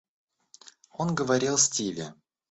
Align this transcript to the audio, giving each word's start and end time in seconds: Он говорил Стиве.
Он 0.93 1.13
говорил 1.13 1.59
Стиве. 1.59 2.15